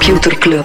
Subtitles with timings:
[0.00, 0.64] Computer Club.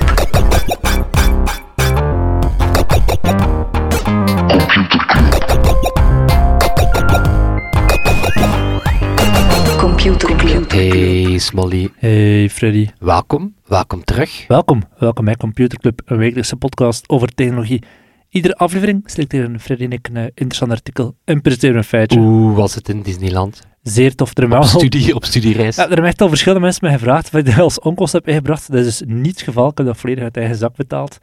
[9.77, 10.71] Computer Club.
[10.71, 14.47] Hey Smolly, Hey Freddy, welkom, welkom terug.
[14.47, 14.83] welkom.
[14.97, 17.83] Welkom bij Computer Club, een wekelijkse podcast over technologie.
[18.29, 22.19] Iedere aflevering selecteren Freddy en ik een eh, interessant artikel en presenteren een feitje.
[22.19, 23.61] Hoe was het in Disneyland?
[23.87, 24.37] Zeer tof.
[24.37, 25.75] Er Op studie, op studiereis?
[25.75, 28.71] ja, er hebben echt al verschillende mensen mij gevraagd of ik als onkost heb ingebracht.
[28.71, 29.69] Dat is dus niet het geval.
[29.69, 31.17] Ik heb dat volledig uit eigen zak betaald.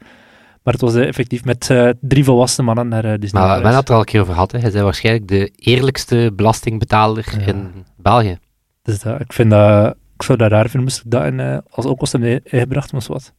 [0.63, 3.41] Maar het was eh, effectief met eh, drie volwassen mannen naar eh, Disney.
[3.41, 3.77] maar we hebben gereisd.
[3.79, 4.51] het er al een keer over gehad.
[4.51, 4.59] Hè.
[4.59, 7.45] Hij is waarschijnlijk de eerlijkste belastingbetaler Ja.
[7.45, 8.37] in België.
[8.81, 9.95] Dus dat, ik vind dat...
[10.15, 13.33] Ik zou dat raar vinden, moest ik dat in, als onkost hebben ingebracht, maar wat.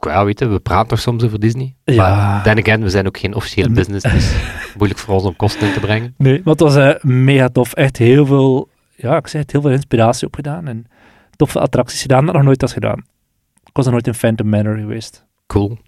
[0.00, 1.74] Ja, weet je, we praten toch soms over Disney.
[1.84, 2.42] Ja.
[2.44, 3.76] Maar again, we zijn ook geen officiële Nee.
[3.76, 4.34] business, dus
[4.78, 6.14] moeilijk voor ons om kosten in te brengen.
[6.18, 7.72] Nee, maar het was eh, mega tof.
[7.72, 10.66] Echt heel veel, ja, ik zeg het, heel veel inspiratie opgedaan.
[10.68, 10.86] En
[11.36, 12.98] toffe attracties gedaan dat nog nooit had gedaan.
[13.64, 15.24] Ik was nog nooit in Phantom Manor geweest.
[15.46, 15.78] Cool.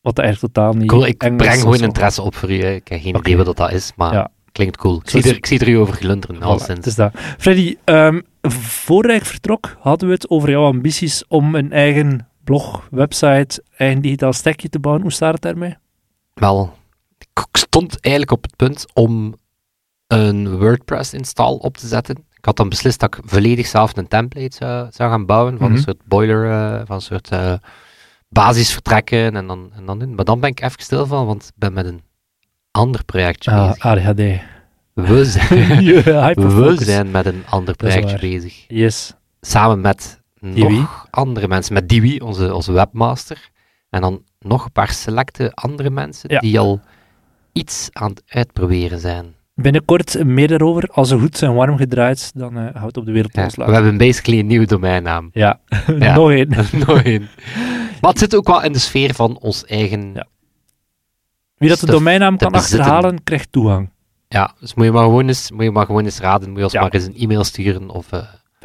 [0.00, 1.06] Wat eigenlijk totaal niet cool.
[1.06, 2.60] Ik eng breng gewoon interesse op voor u.
[2.62, 2.70] hè.
[2.74, 4.30] Ik heb geen idee wat dat is, maar Ja.
[4.52, 5.00] klinkt cool.
[5.04, 6.76] Ik Zo zie, er, ik zie er u over glunderen, al Voilà, sinds.
[6.78, 7.12] het is dat.
[7.38, 8.20] Freddy, ehm
[8.58, 14.00] voordat ik vertrok, hadden we het over jouw ambities om een eigen blog, website, eigen
[14.02, 15.02] digitaal stekje te bouwen.
[15.02, 15.76] Hoe staat het daarmee?
[16.34, 16.72] Wel,
[17.18, 19.34] ik stond eigenlijk op het punt om
[20.06, 22.16] een WordPress-install op te zetten.
[22.36, 25.66] Ik had dan beslist dat ik volledig zelf een template zou, zou gaan bouwen, van
[25.66, 25.76] Mhm.
[25.76, 27.54] een soort boiler, eh, van een soort eh,
[28.28, 30.14] basisvertrekken en dan, en dan doen.
[30.14, 32.02] Maar dan ben ik even stil van, want ik ben met een
[32.70, 33.84] ander projectje Ah, bezig.
[33.84, 34.40] ADHD.
[34.92, 35.84] We zijn,
[36.56, 38.64] we zijn met een ander projectje bezig.
[38.68, 39.14] Yes.
[39.40, 40.20] Samen met
[40.52, 43.50] Nog andere mensen, met Diwi, onze, onze webmaster.
[43.90, 46.40] En dan nog een paar selecte andere mensen Ja.
[46.40, 46.80] die al
[47.52, 49.34] iets aan het uitproberen zijn.
[49.54, 50.88] Binnenkort meer daarover.
[50.92, 53.72] Als ze goed zijn warm gedraaid, dan eh houdt op de wereld Ja, loslaten.
[53.74, 55.30] we hebben basically een nieuwe domeinnaam.
[55.32, 55.60] Ja,
[55.98, 56.14] Ja.
[56.16, 56.48] nog één.
[56.86, 57.28] Nog één.
[58.00, 60.10] Maar het zit ook wel in de sfeer van ons eigen...
[60.14, 60.26] Ja.
[61.56, 62.78] Wie dat de domeinnaam kan bezitten.
[62.80, 63.90] achterhalen, krijgt toegang.
[64.28, 66.48] Ja, dus moet je maar gewoon eens, moet je maar gewoon eens raden.
[66.48, 68.22] Moet je ons maar eens een e-mail sturen of eh,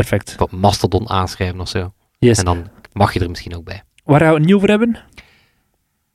[0.07, 0.35] Perfect.
[0.41, 1.93] op Mastodon aanschrijven of zo.
[2.17, 2.37] Yes.
[2.37, 3.83] En dan mag je er misschien ook bij.
[4.03, 4.99] Waar gaan we het niet over hebben?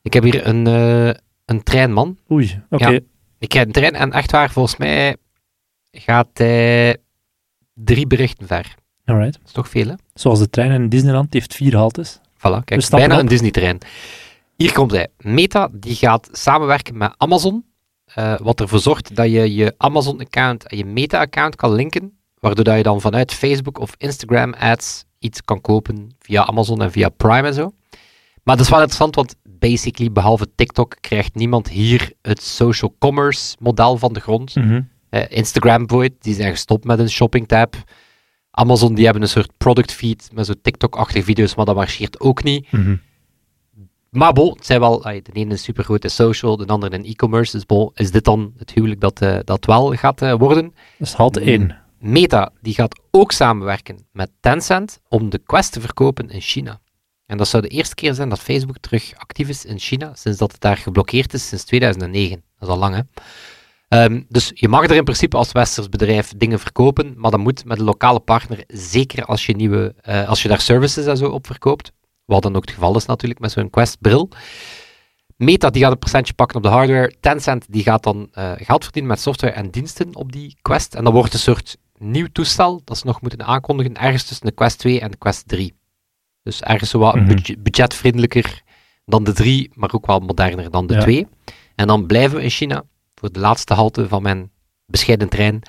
[0.02, 1.14] Ik heb hier een, eh,
[1.44, 2.18] een treinman.
[2.30, 2.88] Oei, oké.
[2.88, 3.00] Ja.
[3.38, 5.16] Ik heb een trein en echt waar, volgens mij
[5.92, 6.96] gaat hij
[7.74, 8.74] drie berichten ver.
[9.04, 9.32] Alright.
[9.32, 9.94] Dat is toch veel, hè?
[10.14, 12.18] Zoals de trein in Disneyland, die heeft vier haltes.
[12.18, 13.20] Voilà, kijk, bijna op.
[13.20, 13.78] een Disney-trein.
[14.56, 15.08] Hier komt hij.
[15.18, 17.64] Meta die gaat samenwerken met Amazon,
[18.04, 22.77] eh, wat ervoor zorgt dat je je Amazon-account en je Meta-account kan linken, waardoor dat
[22.77, 27.47] je dan vanuit Facebook of Instagram ads iets kan kopen via Amazon en via Prime
[27.47, 27.72] en zo.
[28.43, 33.56] Maar dat is wel interessant, want basically, behalve TikTok, krijgt niemand hier het social commerce
[33.59, 34.55] model van de grond.
[35.10, 37.75] Eh, Instagram bijvoorbeeld, die zijn gestopt met een shopping tab.
[38.50, 42.43] Amazon, die hebben een soort product feed met zo TikTok-achtige video's, maar dat marcheert ook
[42.43, 42.72] niet.
[42.72, 42.97] Mhm.
[44.11, 47.53] Maar bon, het zijn wel, de ene is supergroot in social, de andere in e-commerce.
[47.53, 50.75] Dus bon, is dit dan het huwelijk dat, eh, dat wel gaat eh, worden?
[50.99, 51.82] Dat is halte Mm.
[52.04, 52.12] 1.
[52.12, 56.81] Meta, die gaat ook samenwerken met Tencent om de Quest te verkopen in China.
[57.26, 60.38] En dat zou de eerste keer zijn dat Facebook terug actief is in China, sinds
[60.38, 62.43] dat het daar geblokkeerd is sinds 2009.
[62.59, 63.00] Dat is al lang, hè?
[63.88, 67.64] Ehm, dus je mag er in principe als westers bedrijf dingen verkopen, maar dat moet
[67.64, 71.28] met een lokale partner, zeker als je, nieuwe, eh, als je daar services en zo
[71.28, 71.93] op verkoopt.
[72.25, 74.28] Wat dan ook het geval is natuurlijk met zo'n Quest-bril.
[75.37, 77.14] Meta die gaat een procentje pakken op de hardware.
[77.20, 80.94] Tencent die gaat dan eh, geld verdienen met software en diensten op die Quest.
[80.94, 81.76] En dat wordt een soort
[82.10, 85.48] nieuw toestel dat ze nog moeten aankondigen, ergens tussen de Quest 2 en de Quest
[85.48, 85.75] 3.
[86.42, 87.26] Dus ergens wat Mhm.
[87.26, 88.62] budget- budgetvriendelijker
[89.04, 91.00] dan de 3, maar ook wel moderner dan de Ja.
[91.00, 91.26] 2.
[91.75, 92.82] En dan blijven we in China
[93.14, 94.50] voor de laatste halte van mijn
[94.87, 95.62] bescheiden trein.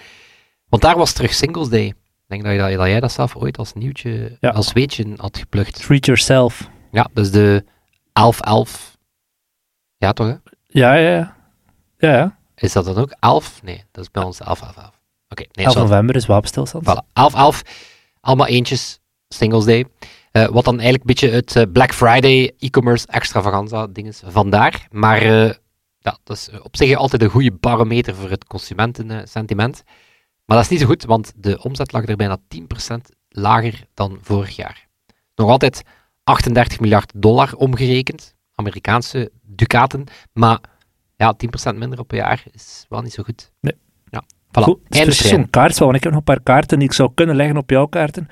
[0.69, 1.85] Want daar was terug Singles Day.
[1.87, 1.95] Ik
[2.27, 4.49] denk dat, je, dat, jij dat zelf ooit als nieuwtje, Ja.
[4.49, 5.81] als weetje had geplukt.
[5.85, 6.69] Treat yourself.
[6.91, 7.65] Ja, dus de
[8.13, 8.97] 11-11.
[9.97, 10.27] Ja, toch?
[10.27, 10.35] Hè?
[10.67, 11.35] Ja, ja, ja.
[11.97, 12.37] Ja, ja.
[12.55, 13.63] Is dat dan ook 11?
[13.63, 14.93] Nee, dat is bij ons 11-11.
[15.39, 15.89] Nee, 11 zwart.
[15.89, 16.85] november is wapenstilstand.
[16.85, 17.61] Voilà, 11-11.
[18.19, 18.99] Allemaal eentjes.
[19.27, 19.85] Singles Day.
[20.31, 24.87] Eh, wat dan eigenlijk een beetje het eh, Black Friday e-commerce extravaganza ding is vandaar.
[24.91, 25.53] Maar eh,
[25.99, 29.83] ja, dat is op zich altijd een goede barometer voor het consumentensentiment.
[30.45, 32.97] Maar dat is niet zo goed, want de omzet lag er bijna 10%
[33.29, 34.87] lager dan vorig jaar.
[35.35, 35.83] Nog altijd
[36.23, 40.03] 38 miljard dollar omgerekend, Amerikaanse ducaten.
[40.33, 40.59] Maar
[41.15, 41.35] ja,
[41.71, 43.51] 10% minder op een jaar is wel niet zo goed.
[43.59, 43.75] Nee.
[44.59, 44.63] Voilà.
[44.63, 47.11] Goed, het is zo'n kaartspel, want ik heb nog een paar kaarten die ik zou
[47.13, 48.27] kunnen leggen op jouw kaarten.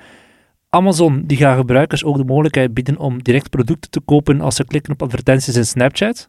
[0.70, 4.64] Amazon die gaat gebruikers ook de mogelijkheid bieden om direct producten te kopen als ze
[4.64, 6.28] klikken op advertenties in Snapchat.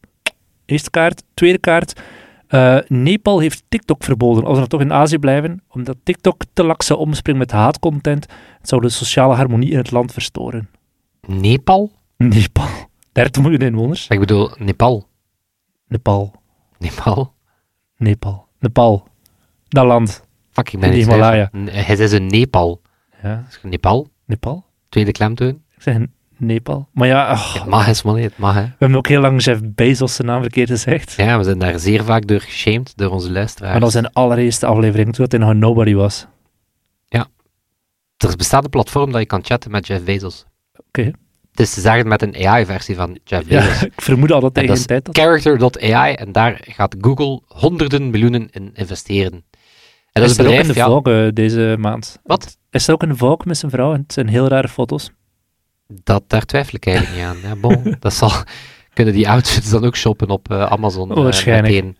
[0.66, 1.24] Eerste kaart.
[1.34, 2.02] Tweede kaart.
[2.48, 6.64] eh, Nepal heeft TikTok verboden als we nog toch in Azië blijven, omdat TikTok te
[6.64, 8.26] laks zou omspringen met haatcontent.
[8.60, 10.70] Het zou de sociale harmonie in het land verstoren.
[11.28, 11.92] Nepal?
[12.18, 12.68] Nepal.
[13.12, 14.08] 30 miljoen inwoners.
[14.08, 15.08] Ik bedoel, Nepal.
[15.88, 16.34] Nepal.
[16.80, 17.34] Nepal?
[17.98, 18.48] Nepal.
[18.60, 19.08] Nepal.
[19.76, 20.24] Dat land.
[20.52, 21.50] Fuck, ik ben In de Himalaya.
[21.66, 22.82] Hij is een Nepal.
[23.24, 23.46] Ja.
[23.50, 24.08] Is Nepal?
[24.26, 24.66] Nepal?
[24.90, 25.62] Tweede klemtoon?
[25.76, 25.98] Ik zeg
[26.38, 26.88] Nepal.
[26.92, 28.18] Maar ja, ach, Het mag eens, man.
[28.18, 28.62] Het mag, hè.
[28.62, 31.12] we hebben ook heel lang Jeff Bezos zijn naam verkeerd gezegd.
[31.12, 33.72] Ja, we zijn daar zeer vaak door geshamed, door onze luisteraars.
[33.72, 36.28] Maar dat was zijn allereerste aflevering, toen een nobody was.
[38.18, 40.46] Er bestaat een platform dat je kan chatten met Jeff Bezos.
[40.88, 41.12] Oké.
[41.52, 43.84] Het is te zeggen met een AI-versie van Jeff Ja, Bezos.
[43.98, 45.18] ik vermoed al dat hij En geen dat tijd had.
[45.18, 49.44] Character.ai en daar gaat Google honderden miljoenen in investeren.
[50.22, 52.20] Dat is is een er ook de ja, Vogue eh, deze maand.
[52.24, 52.58] Wat?
[52.70, 55.12] Is er ook de Vogue met zijn vrouw en het zijn heel rare foto's.
[55.88, 57.38] dat, daar twijfel ik eigenlijk niet aan.
[57.50, 58.32] Ja, bon, dat zal,
[58.94, 61.12] kunnen die outfits dan ook shoppen op eh, Amazon.
[61.12, 61.74] eh, Waarschijnlijk.
[61.74, 61.98] meteen.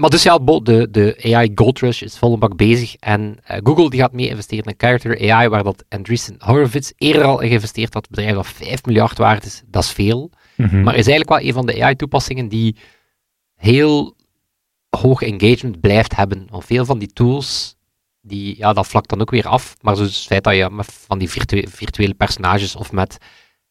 [0.00, 2.94] Maar dus ja, de, de AI Gold Rush is volle bak bezig.
[2.96, 7.40] En Google die gaat mee investeren in Character AI, waar dat Andreessen Horowitz eerder al
[7.40, 8.02] in geïnvesteerd had.
[8.04, 9.62] Een bedrijf dat 5 miljard waard is.
[9.66, 10.30] Dat is veel.
[10.56, 10.82] Mhm.
[10.82, 12.76] Maar is eigenlijk wel een van de AI-toepassingen die
[13.56, 14.14] heel
[14.90, 16.46] hoog engagement blijft hebben.
[16.50, 17.76] Want veel van die tools,
[18.20, 19.76] die, ja, dat vlakt dan ook weer af.
[19.80, 23.18] Maar dus het feit dat je met van die virtue- virtuele personages of met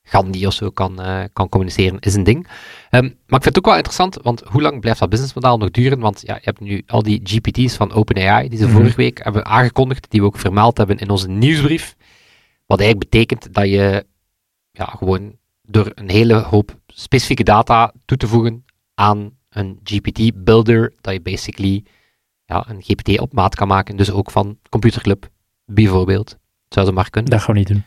[0.03, 2.47] Gandhi of zo kan, eh, kan communiceren, is een ding.
[2.89, 5.71] Ehm, maar ik vind het ook wel interessant, want hoe lang blijft dat businessmodel nog
[5.71, 5.99] duren?
[5.99, 8.73] Want ja, je hebt nu al die GPT's van OpenAI, die ze Mhm.
[8.75, 11.95] vorige week hebben aangekondigd, die we ook vermeld hebben in onze nieuwsbrief.
[12.65, 14.05] Wat eigenlijk betekent dat je
[14.71, 18.65] ja, gewoon door een hele hoop specifieke data toe te voegen
[18.95, 21.83] aan een GPT-builder, dat je basically
[22.45, 23.95] ja, een GPT op maat kan maken.
[23.95, 25.29] Dus ook van Computer Club,
[25.65, 26.37] bijvoorbeeld.
[26.69, 27.31] Zou ze maar kunnen.
[27.31, 27.83] Dat gaan we niet doen.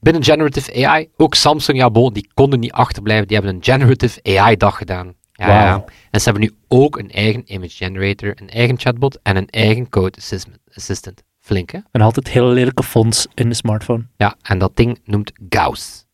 [0.00, 3.26] Binnen Generative AI, ook Samsung, ja, bon, die konden niet achterblijven.
[3.26, 5.14] Die hebben een Generative AI-dag gedaan.
[5.32, 5.78] Ja, Wauw.
[5.78, 5.84] ja.
[6.10, 9.88] En ze hebben nu ook een eigen image generator, een eigen chatbot en een eigen
[9.88, 10.58] code assistant.
[10.74, 11.22] assistant.
[11.38, 11.78] Flink, hè?
[11.90, 14.06] En altijd hele lelijke fonts in de smartphone.
[14.16, 16.06] Ja, en dat ding noemt Gauss.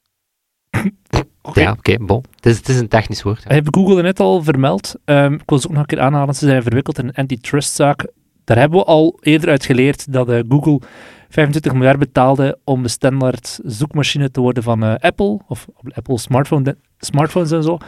[1.52, 2.24] Ja, oké, bon.
[2.36, 3.36] Het is, het is een technisch woord.
[3.38, 3.44] hè.
[3.46, 4.94] Hij heeft Google net al vermeld.
[5.04, 6.34] Ehm, ik wil ze ook nog een keer aanhalen.
[6.34, 8.06] Ze zijn verwikkeld in een antitrustzaak.
[8.44, 10.80] Daar hebben we al eerder uit geleerd dat eh, Google
[11.28, 16.76] 25 miljard betaalde om de standaard zoekmachine te worden van eh, Apple, of Apple smartphone,
[16.98, 17.78] smartphones en zo.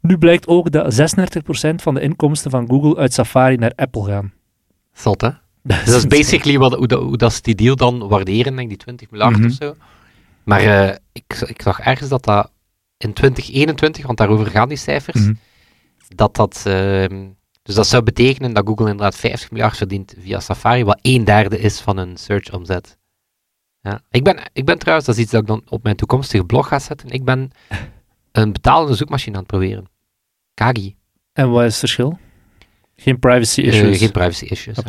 [0.00, 4.32] Nu blijkt ook dat 36% van de inkomsten van Google uit Safari naar Apple gaan.
[4.92, 5.28] Zot, hè?
[5.62, 8.58] Dus dat is basically wat, hoe, dat, hoe dat ze die deal dan waarderen, denk
[8.58, 9.46] ik, die 20 miljard Mhm.
[9.46, 9.74] of zo.
[10.44, 12.50] Maar eh, ik, ik zag ergens dat dat
[13.00, 15.34] in 2021, want daarover gaan die cijfers, Mhm.
[16.08, 16.62] dat dat...
[16.66, 17.28] ehm,
[17.62, 21.58] dus dat zou betekenen dat Google inderdaad 50 miljard verdient via Safari, wat een derde
[21.58, 22.98] is van hun search-omzet.
[23.80, 24.00] Ja.
[24.10, 26.68] Ik, ben, ik ben trouwens, dat is iets dat ik dan op mijn toekomstige blog
[26.68, 27.50] ga zetten, ik ben
[28.32, 29.84] een betalende zoekmachine aan het proberen.
[30.54, 30.96] Kagi.
[31.32, 32.18] En wat is het verschil?
[32.96, 33.98] Geen privacy Eh, issues.
[33.98, 34.76] geen privacy issues.
[34.76, 34.82] Ja.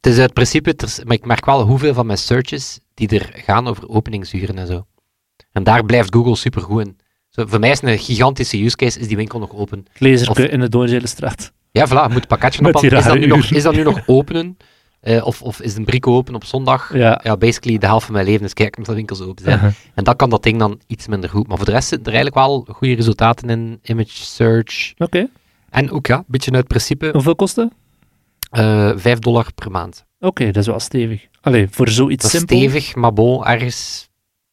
[0.00, 3.66] Het is uit principe, maar ik merk wel hoeveel van mijn searches die er gaan
[3.68, 4.86] over openingsuren en zo.
[5.52, 6.96] En daar blijft Google super goed in.
[7.32, 9.86] Zo, voor mij is een gigantische use case, is die winkel nog open?
[9.92, 11.52] Glezerke in de Doorzelenstraat.
[11.70, 12.98] Ja, voilà, moet het pakketje ophalen.
[12.98, 14.56] Is dat, nu nog, is dat nu nog openen?
[15.00, 16.94] Eh, of, of is een brico open op zondag?
[16.94, 17.20] Ja.
[17.22, 19.56] Ja, basically de helft van mijn leven is kijken of de winkels open zijn.
[19.56, 19.72] Uh-huh.
[19.94, 21.46] En dan kan dat ding dan iets minder goed.
[21.48, 24.92] Maar voor de rest zitten er eigenlijk wel goede resultaten in image search.
[24.98, 25.28] Oké.
[25.70, 27.72] En ook ja, een beetje uit principe, Hoeveel kost het?
[28.50, 30.04] eh 5 dollar per maand.
[30.20, 31.26] Oké, dat is wel stevig.
[31.40, 32.56] Allee, voor zoiets Dat simpel.
[32.56, 34.08] stevig, maar bon, ergens...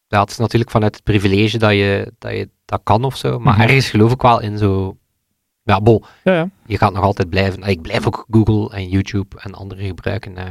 [0.08, 3.40] Ja, het is natuurlijk vanuit het privilege dat je dat, je dat kan of zo.
[3.40, 3.62] Maar Mhm.
[3.62, 4.98] ergens geloof ik wel in zo...
[5.64, 6.50] Ja, bon, Ja, ja.
[6.66, 7.64] je gaat nog altijd blijven.
[7.64, 10.38] Ik blijf ook Google en YouTube en andere gebruiken.
[10.38, 10.46] eh.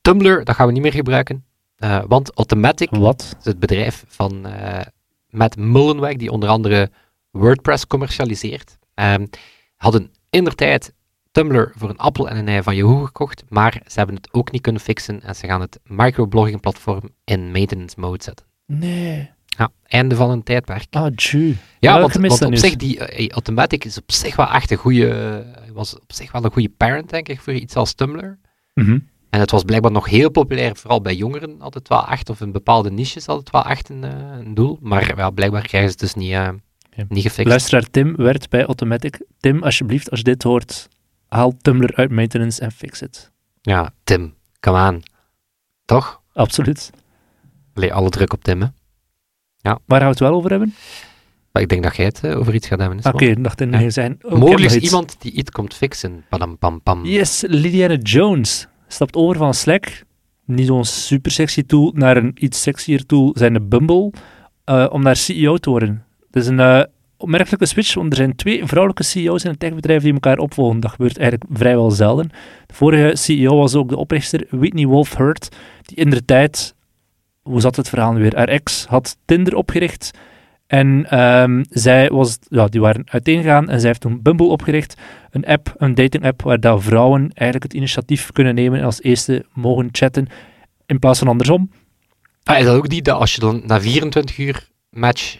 [0.00, 1.44] Tumblr, dat gaan we niet meer gebruiken.
[1.76, 3.36] Eh, want Automatic, Wat?
[3.38, 4.80] is het bedrijf van eh
[5.28, 6.90] Matt Mullenweg, die onder andere
[7.30, 9.26] WordPress commercialiseert, ehm,
[9.76, 10.92] hadden in der tijd
[11.30, 14.50] Tumblr voor een appel en een ei van Yahoo gekocht, maar ze hebben het ook
[14.52, 18.46] niet kunnen fixen en ze gaan het microblogging platform in maintenance mode zetten.
[18.66, 19.30] Nee.
[19.58, 20.86] Ja, einde van een tijdperk.
[20.90, 21.56] Ah, tju.
[21.78, 25.94] Ja, want, op zich, die eh, Automatic is op zich wel echt een goede, was
[25.94, 28.38] op zich wel een goede parent, denk ik, voor iets als Tumblr.
[28.74, 28.98] Mhm.
[29.30, 32.52] En het was blijkbaar nog heel populair, vooral bij jongeren altijd wel echt, of in
[32.52, 34.78] bepaalde niches altijd wel echt een, eh, een doel.
[34.80, 36.48] Maar ja, blijkbaar krijgen ze het dus niet, eh,
[37.08, 37.48] niet gefixt.
[37.48, 39.20] Luisteraar Tim werkt bij Automatic.
[39.40, 40.88] Tim, alsjeblieft, als je dit hoort,
[41.28, 43.30] haal Tumblr uit maintenance en fix het.
[43.62, 45.02] Ja, Tim, come aan.
[45.84, 46.20] Toch?
[46.32, 46.90] Absoluut.
[47.74, 48.66] Allee, alle druk op Tim, hè.
[49.64, 50.74] Waar gaan we het wel over hebben?
[51.52, 52.98] Maar ik denk dat jij het eh, over iets gaat hebben.
[52.98, 53.78] is Oké, ik dacht in Ja.
[53.78, 53.90] ja.
[53.90, 54.18] zijn.
[54.22, 56.24] Oh, Mogelijk is iemand die iets komt fixen.
[56.28, 57.04] Padam, pam, pam.
[57.04, 60.04] Yes, Lydiana Jones stapt over van Slack,
[60.44, 64.12] niet zo'n super sexy tool, naar een iets sexier tool, zijn de Bumble,
[64.64, 66.04] eh, om daar CEO te worden.
[66.26, 66.82] Het is een eh,
[67.16, 70.80] opmerkelijke switch, want er zijn twee vrouwelijke CEO's in een techbedrijf die elkaar opvolgen.
[70.80, 72.28] Dat gebeurt eigenlijk vrijwel zelden.
[72.66, 76.73] De vorige CEO was ook de oprichter Whitney Wolf Hurt, die in de tijd
[77.44, 78.34] hoe zat het verhaal nu weer?
[78.34, 80.10] Ex had Tinder opgericht
[80.66, 84.94] en ehm, zij was, ja, die waren uiteengegaan en zij heeft toen Bumble opgericht.
[85.30, 89.02] Een app, een dating app, waar dat vrouwen eigenlijk het initiatief kunnen nemen en als
[89.02, 90.26] eerste mogen chatten
[90.86, 91.70] in plaats van andersom.
[92.42, 95.36] Ah, is dat ook die dat als je dan na 24 uur match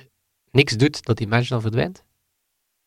[0.51, 2.05] niks doet, dat die match dan verdwijnt?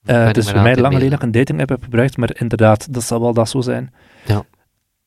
[0.01, 2.35] Ben het is voor mij lang geleden dat ik een dating app heb gebruikt, maar
[2.39, 3.93] inderdaad, dat zal wel dat zo zijn.
[4.25, 4.45] Ja.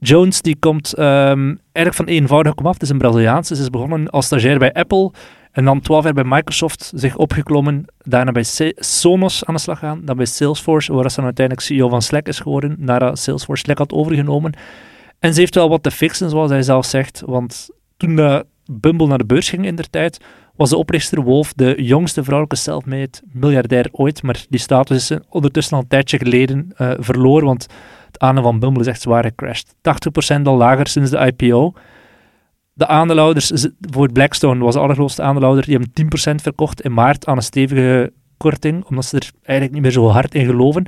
[0.00, 2.72] Jones die komt eigenlijk van eenvoudig komaf.
[2.72, 3.56] Het is een Braziliaanse.
[3.56, 5.12] Ze is begonnen als stagiair bij Apple
[5.52, 7.84] en dan 12 jaar bij Microsoft zich opgeklommen.
[7.98, 10.00] Daarna bij Sonos aan de slag gaan.
[10.04, 12.76] Dan bij Salesforce, waar ze dan uiteindelijk CEO van Slack is geworden.
[12.78, 14.52] Nadat Salesforce Slack had overgenomen.
[15.18, 17.22] En ze heeft wel wat te fixen, zoals hij zelf zegt.
[17.26, 18.40] Want toen eh,
[18.70, 20.20] Bumble naar de beurs ging in der tijd,
[20.56, 24.22] was de oprichter Wolf de jongste vrouwelijke self-made miljardair ooit.
[24.22, 27.66] Maar die status is ondertussen al een tijdje geleden eh, verloren, want
[28.20, 29.74] aandeel van Bumble is echt zwaar gecrashed.
[30.38, 31.72] 80% al lager sinds de IPO.
[32.72, 37.36] De aandeelhouders, voor Blackstone was de allergrootste aandeelhouder, die hebben 10% verkocht in maart aan
[37.36, 40.86] een stevige korting, omdat ze er eigenlijk niet meer zo hard in geloven.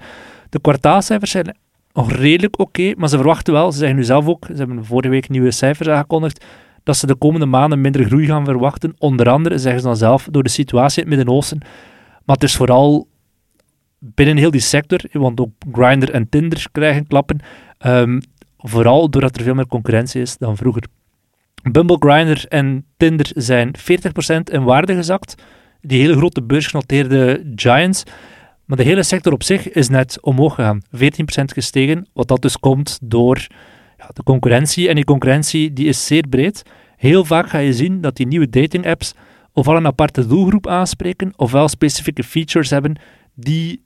[0.48, 1.56] De kwartaalcijfers zijn
[1.92, 5.08] nog redelijk oké, maar ze verwachten wel, ze zeggen nu zelf ook, ze hebben vorige
[5.08, 6.44] week nieuwe cijfers aangekondigd,
[6.82, 8.94] dat ze de komende maanden minder groei gaan verwachten.
[8.98, 11.58] Onder andere, zeggen ze dan zelf, door de situatie in het Midden-Oosten.
[12.24, 13.06] Maar het is vooral
[14.04, 17.40] binnen heel die sector, want ook Grindr en Tinder krijgen klappen,
[17.78, 18.20] ehm,
[18.58, 20.82] vooral doordat er veel meer concurrentie is dan vroeger.
[21.70, 25.34] Bumble, Grindr en Tinder zijn 40% in waarde gezakt.
[25.80, 28.02] Die hele grote beursgenoteerde giants.
[28.64, 30.82] Maar de hele sector op zich is net omhoog gegaan.
[30.90, 33.46] 14% gestegen, wat dat dus komt door
[33.98, 34.88] ja, de concurrentie.
[34.88, 36.62] En die concurrentie die is zeer breed.
[36.96, 39.14] Heel vaak ga je zien dat die nieuwe dating apps
[39.52, 42.96] ofwel een aparte doelgroep aanspreken, ofwel specifieke features hebben
[43.34, 43.82] die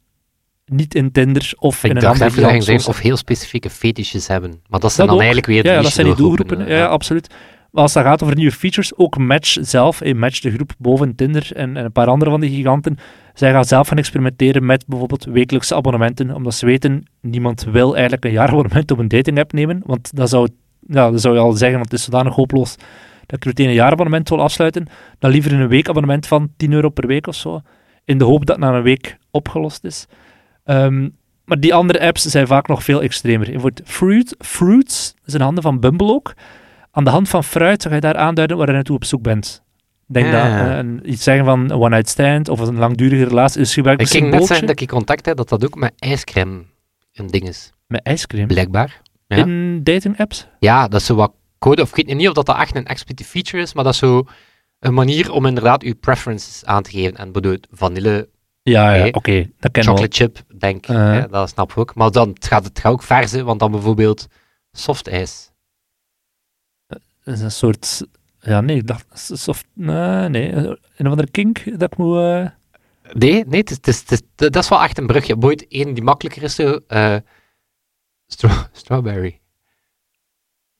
[0.66, 4.60] niet in Tinder of in een dacht andere dat zeggen, of heel specifieke fetishes hebben.
[4.68, 5.32] Maar dat zijn Dat dan ook.
[5.32, 6.58] eigenlijk weer de ja, ja, dat zijn die doelgroepen.
[6.58, 7.34] Ja, ja, absoluut.
[7.70, 11.50] Maar als het gaat over nieuwe features, ook Match zelf, Match de groep boven Tinder
[11.54, 12.98] en, en een paar andere van die giganten,
[13.34, 18.24] zij gaan zelf gaan experimenteren met bijvoorbeeld wekelijkse abonnementen, omdat ze weten, niemand wil eigenlijk
[18.24, 20.48] een jaarabonnement op een dating app nemen, want dat zou,
[20.80, 22.76] ja, dat zou je al zeggen, want het is zodanig hopeloos
[23.26, 24.86] dat ik meteen een jaarabonnement wil afsluiten,
[25.18, 27.60] dan liever een weekabonnement van 10 euro per week of zo,
[28.04, 30.06] in de hoop dat na een week opgelost is.
[30.66, 31.08] Ehm,
[31.44, 33.46] maar die andere apps zijn vaak nog veel extremer.
[33.50, 36.34] Bijvoorbeeld Fruit, Fruits is in handen van Bumble ook.
[36.90, 39.62] Aan de hand van fruit ga je daar aanduiden waar je naartoe op zoek bent.
[40.06, 40.32] Denk Ah.
[40.32, 44.00] dat eh, een- iets zeggen van een one-night stand of een langdurige relatie is gebruikt
[44.00, 46.62] Ik een ging net zeggen dat ik contact heb dat dat ook met ijscrème
[47.12, 47.72] een ding is.
[47.86, 48.46] met ijscream.
[48.46, 49.00] Blijkbaar.
[49.26, 49.36] Ja.
[49.36, 50.46] In dating apps?
[50.58, 52.86] Ja, dat is zo wat code, of ik weet niet of dat, dat echt een
[52.86, 54.24] expliciete feature is, maar dat is zo
[54.80, 57.16] een manier om inderdaad je preferences aan te geven.
[57.16, 58.28] En bedoel, vanille,
[58.72, 59.50] Ja, ja, Oké.
[59.58, 59.94] dat ken ik wel.
[59.96, 60.88] chocolate chip, denk ik.
[60.88, 61.12] Uh.
[61.12, 61.94] hè, dat snap ik ook.
[61.94, 64.26] Maar dan het gaat het gaat ook verse, want dan bijvoorbeeld
[64.72, 65.50] soft ijs.
[66.86, 67.00] Dat
[67.34, 68.02] is een soort...
[68.40, 69.06] Ja, nee, ik dacht...
[69.38, 72.16] Soft, nee, nee, een of andere kink dat ik moet...
[72.18, 72.46] eh,
[73.12, 75.36] Nee, nee het is, het is, het is- dat is wel echt een brugje.
[75.36, 77.16] Boeit één die makkelijker is, zo, eh,
[78.26, 79.40] stra- strawberry.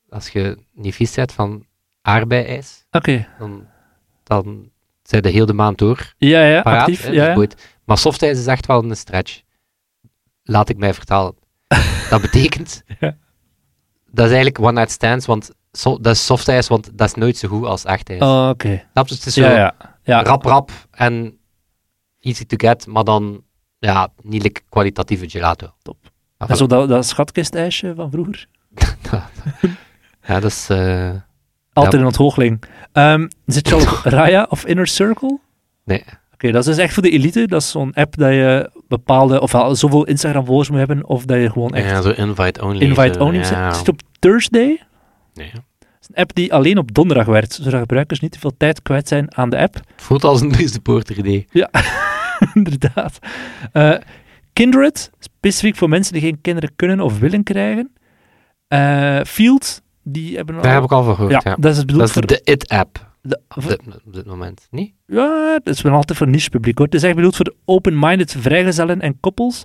[0.09, 1.67] Als je niet vies bent van
[2.03, 3.67] aardbei-ijs, Oké, dan,
[4.23, 4.71] dan
[5.03, 6.81] zijn de hele maand door ja, ja, paraat.
[6.81, 7.03] actief.
[7.03, 7.57] hè, Ja, dus ja.
[7.87, 9.41] Maar softijs is echt wel een stretch.
[10.43, 11.35] Laat ik mij vertalen.
[12.11, 13.17] dat betekent, Ja.
[14.11, 17.37] dat is eigenlijk one night stands, want so, dat is softijs, want dat is nooit
[17.37, 18.21] zo goed als echt ijs.
[18.23, 18.87] Oh, oké.
[18.95, 20.23] Het is zo Ja, ja.
[20.23, 21.39] rap rap en
[22.21, 23.43] easy to get, maar dan
[23.79, 25.75] ja, niet like kwalitatieve gelato.
[25.83, 25.97] Top.
[26.39, 28.47] Maar En zo dat, dat schatkistijsje van vroeger.
[30.27, 30.69] Ja, dat is...
[30.69, 31.11] eh,
[31.73, 32.63] Altijd een onthoogling.
[32.93, 33.87] Ehm, zit je al op
[34.19, 35.39] Raya of Inner Circle?
[35.85, 36.05] Nee.
[36.37, 37.47] Oké, dat is dus echt voor de elite.
[37.47, 41.51] Dat is zo'n app dat je bepaalde, ofwel zoveel Instagram-volgers moet hebben, of dat je
[41.51, 42.81] gewoon echt ja, zo invite only.
[42.81, 43.45] invite zo, only ja.
[43.45, 43.77] zit.
[43.77, 44.83] Zit op Thursday.
[45.35, 45.51] Nee.
[45.79, 48.83] Dat is een app die alleen op donderdag werkt, zodat gebruikers niet te veel tijd
[48.83, 49.75] kwijt zijn aan de app.
[49.75, 51.47] Het voelt als een Louis de Porter idee.
[52.55, 53.19] Inderdaad.
[53.73, 53.95] Eh,
[54.53, 57.93] Kindred, specifiek voor mensen die geen kinderen kunnen of willen krijgen.
[58.69, 60.63] Eh, Field, die hebben al...
[60.63, 61.57] Daar heb ik al van gehoord, ja, ja.
[61.59, 62.27] dat is bedoeld Dat is voor...
[62.27, 64.93] de It-app de- op dit, op dit moment, niet?
[65.07, 66.87] Ja, het is wel altijd voor niche publiek hoor.
[66.87, 69.63] Het is echt bedoeld voor de open-minded vrijgezellen en koppels.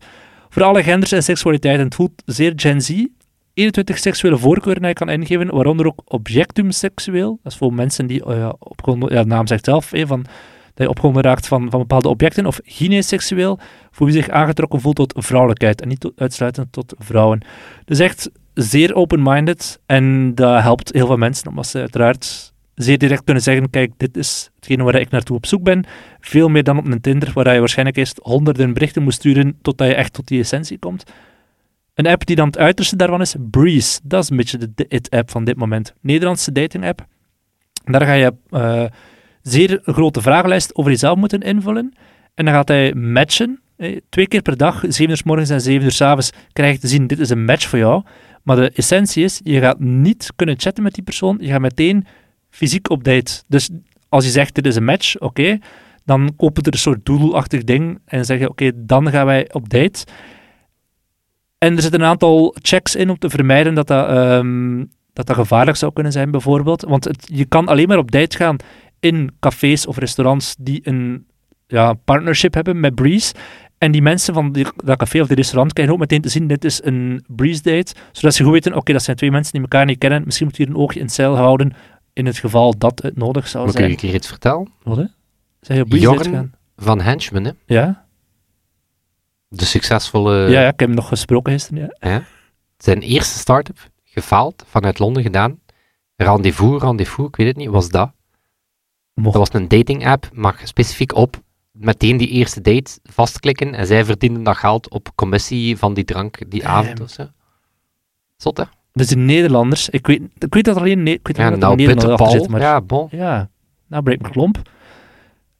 [0.50, 1.86] Voor alle genders en seksualiteiten.
[1.86, 3.06] Het voelt zeer Gen Z.
[3.54, 7.40] 21 seksuele voorkeuren die je kan ingeven, waaronder ook objectum seksueel.
[7.44, 10.22] Dat is voor mensen die oh ja, opgewonden, ja, de naam zegt zelf, hè, van,
[10.74, 12.46] dat je opgewonden raakt van, van bepaalde objecten.
[12.46, 13.60] Of gyneseksueel,
[13.92, 17.46] voor wie zich aangetrokken voelt tot vrouwelijkheid en niet uitsluitend tot vrouwen.
[17.86, 22.51] Dus echt zeer open-minded en dat helpt heel veel mensen, omdat ze uiteraard
[22.84, 25.86] zeer direct kunnen zeggen, kijk, dit is hetgene waar ik naartoe op zoek ben.
[26.20, 29.88] Veel meer dan op een Tinder, waar je waarschijnlijk eerst honderden berichten moet sturen totdat
[29.88, 31.04] je echt tot die essentie komt.
[31.94, 34.00] Een app die dan het uiterste daarvan is, Breeze.
[34.04, 35.94] Dat is een beetje de, de it-app van dit moment.
[36.02, 37.06] Nederlandse dating-app.
[37.84, 38.86] Daar ga je eh
[39.42, 41.94] zeer grote vragenlijst over jezelf moeten invullen.
[42.34, 43.62] En dan gaat hij matchen.
[43.78, 46.74] Eh, Twee keer per dag, 7 uur s morgens en 7 uur s avonds, krijg
[46.74, 48.04] je te zien, dit is een match voor jou.
[48.44, 52.06] Maar de essentie is, je gaat niet kunnen chatten met die persoon, je gaat meteen
[52.52, 53.44] fysiek op date.
[53.48, 53.70] Dus
[54.10, 55.58] als je zegt, dit is een match, oké,
[56.06, 59.54] dan opent er een soort doelachtig ding en dan zeg je, oké, dan gaan wij
[59.54, 60.06] op date.
[61.58, 65.36] En er zitten een aantal checks in om te vermijden dat dat, ehm, dat, dat
[65.36, 66.82] gevaarlijk zou kunnen zijn, bijvoorbeeld.
[66.82, 68.56] Want het, je kan alleen maar op date gaan
[69.00, 71.26] in cafés of restaurants die een
[71.68, 73.34] ja, partnership hebben met Breeze.
[73.78, 76.48] En die mensen van die, dat café of die restaurant krijgen ook meteen te zien,
[76.48, 77.94] dit is een Breeze date.
[78.12, 80.22] Zodat ze goed weten, oké, dat zijn twee mensen die elkaar niet kennen.
[80.26, 81.74] Misschien moet je hier een oogje in het zeil houden,
[82.22, 83.98] in het geval dat het nodig zou Moet ik je zijn.
[83.98, 84.72] een keer iets vertellen?
[84.84, 85.06] Wat, hè?
[85.62, 87.52] Zeg je op Jorn van Henchman, hè?
[87.66, 88.06] Ja?
[89.52, 90.36] de succesvolle...
[90.36, 92.10] ja, ja, ik heb hem nog gesproken gisteren, ja.
[92.10, 92.20] hè,
[92.78, 95.60] zijn eerste start-up, gefaald, vanuit Londen gedaan.
[96.16, 98.12] Rendezvous, rendezvous, ik weet het niet, was dat.
[99.14, 99.38] Mocht.
[99.38, 104.44] Dat was een dating-app, maar specifiek op meteen die eerste date vastklikken en zij verdienden
[104.44, 106.74] dat geld op commissie van die drank die Damn.
[106.74, 107.28] avond of zo.
[108.38, 108.64] Zot, hè?
[108.94, 111.60] Dus de Nederlanders, ik weet, ik weet dat er alleen, ne- ik weet Ja, dat
[111.60, 113.08] nou, een Bitter Nederlander achter Paul, zit, maar ja, bon.
[113.12, 113.50] Ja,
[113.88, 114.62] nou breekt mijn klomp.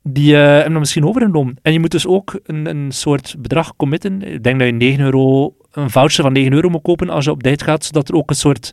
[0.04, 1.58] Die eh, hebben dat misschien overgenomen.
[1.62, 4.22] En je moet dus ook een, een soort bedrag committen.
[4.22, 7.32] Ik denk dat je 9 euro, een voucher van 9 euro moet kopen als je
[7.32, 8.72] op date gaat, zodat er ook een soort...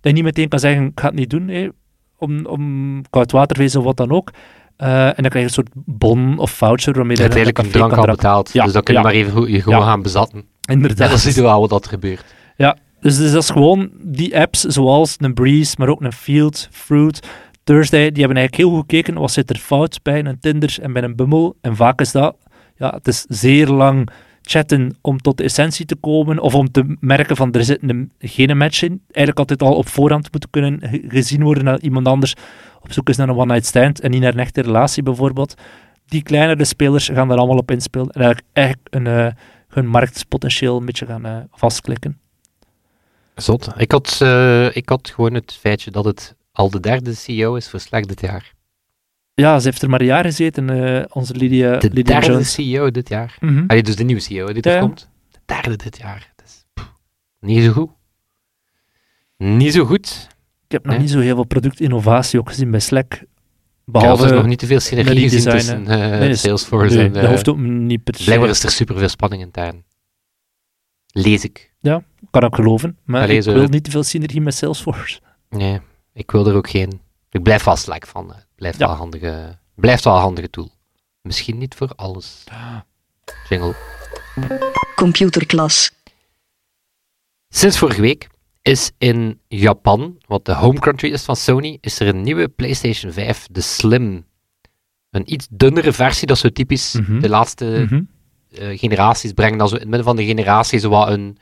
[0.00, 1.68] Dat je niet meteen kan zeggen, ik ga het niet doen, hè,
[2.18, 4.30] om, om koudwatervezel of wat dan ook.
[4.76, 7.72] Eh, en dan krijg je een soort bon of voucher waarmee Je hebt eigenlijk een
[7.72, 9.06] drank al betaald, Ja, dus dan kun je ja.
[9.06, 9.84] maar even je gewoon Ja.
[9.84, 10.38] gaan bezatten.
[10.38, 11.08] En Inderdaad.
[11.08, 12.24] dan zie je wel wat dat er gebeurt.
[13.04, 17.28] Dus, dus dat is gewoon die apps zoals een Breeze, maar ook een Field, Fruit,
[17.64, 20.92] Thursday, die hebben eigenlijk heel goed gekeken wat zit er fout bij een Tinder en
[20.92, 21.54] bij een Bumble.
[21.60, 22.36] En vaak is dat,
[22.76, 24.08] ja, het is zeer lang
[24.42, 28.12] chatten om tot de essentie te komen of om te merken van er zit een,
[28.18, 29.00] geen match in.
[29.06, 32.34] Eigenlijk altijd al op voorhand moeten kunnen ge- gezien worden dat iemand anders
[32.80, 35.54] op zoek is naar een one-night stand en niet naar een echte relatie bijvoorbeeld.
[36.06, 39.32] Die kleinere spelers gaan daar allemaal op inspelen en eigenlijk, eigenlijk een, eh,
[39.68, 42.18] hun marktpotentieel een beetje gaan eh, vastklikken.
[43.34, 43.68] Zot.
[43.76, 47.68] Ik had, eh, ik had gewoon het feitje dat het al de derde CEO is
[47.68, 48.52] voor slecht dit jaar.
[49.34, 52.52] Ja, ze heeft er maar een jaar gezeten, eh, onze Lydia, De Lydia derde Jones.
[52.52, 53.38] CEO dit jaar.
[53.66, 55.08] Allee, dus de nieuwe CEO die er Ja, komt.
[55.30, 56.32] De derde dit jaar.
[56.74, 56.92] Pff,
[57.40, 57.90] niet zo goed.
[59.36, 60.26] Niet zo goed.
[60.66, 61.02] Ik heb nog Nee.
[61.02, 63.22] niet zo heel veel productinnovatie ook gezien bij Slack.
[63.84, 65.84] Behalve, er is nog niet te veel synergie gezien designen.
[65.84, 67.12] tussen eh, Nee, is- Salesforce nee, en...
[67.12, 68.24] dat hoeft ook niet per se.
[68.24, 69.84] blijkbaar is er superveel spanning intern.
[71.06, 71.72] Lees ik.
[72.30, 72.98] Kan ik geloven.
[73.04, 75.20] Maar Allee, ik zo- wil niet te veel synergie met Salesforce.
[75.50, 75.80] Nee,
[76.12, 77.00] ik wil er ook geen...
[77.30, 78.32] Ik blijf wel Slack van.
[78.32, 78.38] eh.
[78.56, 78.84] Blijft, Ja.
[78.84, 80.70] wel een handige, blijft wel een handige tool.
[81.22, 82.44] Misschien niet voor alles.
[83.48, 83.74] Jingle.
[84.96, 85.90] Computerklas.
[87.48, 88.28] Sinds vorige week
[88.62, 93.12] is in Japan, wat de home country is van Sony, is er een nieuwe PlayStation
[93.12, 94.26] 5, de Slim.
[95.10, 97.20] Een iets dunnere versie, dat zo typisch Mhm.
[97.20, 98.02] de laatste Mhm.
[98.50, 101.38] eh, generaties brengen dan zo in het midden van de generatie zo wat een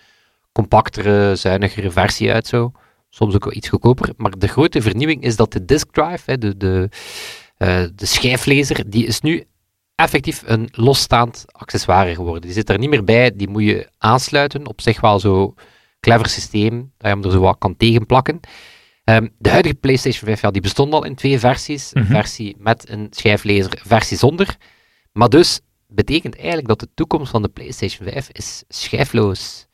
[0.52, 2.72] compactere, zuinigere versie uit zo.
[3.08, 4.12] Soms ook wel iets goedkoper.
[4.16, 6.88] Maar de grote vernieuwing is dat de disk drive, hè, de, de,
[7.56, 9.44] eh, de schijflezer, die is nu
[9.94, 12.42] effectief een losstaand accessoire geworden.
[12.42, 14.66] Die zit er niet meer bij, die moet je aansluiten.
[14.66, 15.54] Op zich wel zo
[16.00, 18.40] clever systeem, dat je hem er zo wat kan tegenplakken.
[19.04, 21.90] Ehm, de huidige PlayStation 5 ja, die bestond al in twee versies.
[21.92, 22.12] Een Mhm.
[22.12, 24.56] versie met een schijflezer, versie zonder.
[25.12, 29.66] Maar dus betekent eigenlijk dat de toekomst van de PlayStation 5 is schijfloos.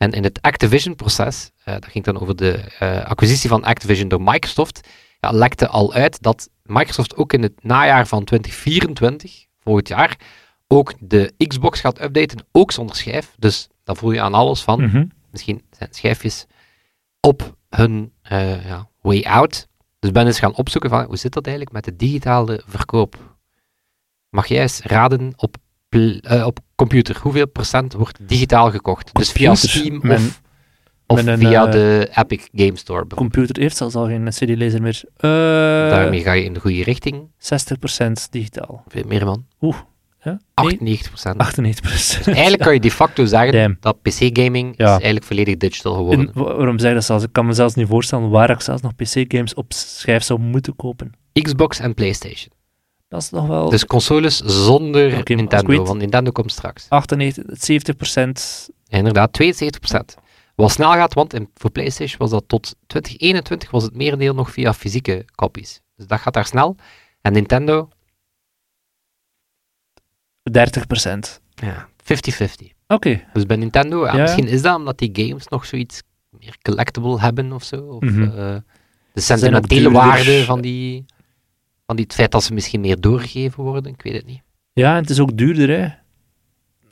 [0.00, 4.22] En in het Activision-proces, eh, dat ging dan over de eh, acquisitie van Activision door
[4.22, 4.88] Microsoft,
[5.20, 10.16] ja, lekte al uit dat Microsoft ook in het najaar van 2024, volgend jaar,
[10.68, 13.34] ook de Xbox gaat updaten, ook zonder schijf.
[13.38, 15.04] Dus dan voel je aan alles van, Mhm.
[15.30, 16.46] misschien zijn schijfjes
[17.20, 19.68] op hun eh, ja, way out.
[19.98, 23.16] Dus ben eens gaan opzoeken van, hoe zit dat eigenlijk met de digitale verkoop?
[24.28, 25.56] Mag jij eens raden op,
[26.00, 29.10] eh, op computer, hoeveel procent wordt digitaal gekocht?
[29.14, 29.54] Dus via.
[29.54, 30.02] Steam
[31.06, 33.06] of, via eh, de Epic Game Store?
[33.06, 33.14] bijvoorbeeld.
[33.14, 35.02] Computer heeft zelfs al geen CD-lezer meer.
[35.16, 35.30] Eh
[35.90, 37.28] Daarmee ga je in de goede richting.
[37.38, 38.84] 60% digitaal.
[38.88, 39.44] Veel meer man.
[39.60, 39.76] Oeh.
[40.22, 40.40] Ja?
[40.54, 41.36] 98 procent.
[41.36, 42.24] 98%.
[42.26, 43.76] Eigenlijk kan je de facto zeggen Damn.
[43.80, 44.84] dat PC-gaming Ja.
[44.84, 46.26] is eigenlijk volledig digital geworden.
[46.26, 47.24] En wa- waarom zeg je dat zelfs?
[47.24, 50.76] Ik kan me zelfs niet voorstellen waar ik zelfs nog PC-games op schijf zou moeten
[50.76, 51.12] kopen.
[51.32, 52.52] Xbox en PlayStation.
[53.10, 56.86] Dat is nog wel Dus consoles zonder Nintendo, weet- want Nintendo komt straks.
[56.88, 58.68] 98, 70%.
[58.84, 60.14] Ja, inderdaad, 72%.
[60.54, 64.50] Wat snel gaat, want in, voor PlayStation was dat tot 2021 was het merendeel nog
[64.50, 65.80] via fysieke copies.
[65.96, 66.76] Dus dat gaat daar snel.
[67.20, 67.88] En Nintendo,
[70.50, 71.40] 30%.
[71.54, 72.72] ja, 50-50.
[72.86, 73.24] Oké.
[73.32, 74.20] Dus bij Nintendo, ja, Ja.
[74.22, 77.76] misschien is dat omdat die games nog zoiets meer collectible hebben of zo.
[77.76, 78.64] Of, er
[79.12, 81.04] de sentimentele waarde van die,
[81.90, 84.42] van die, het feit dat ze misschien meer doorgegeven worden, ik weet het niet.
[84.72, 85.88] Ja, en het is ook duurder, hè.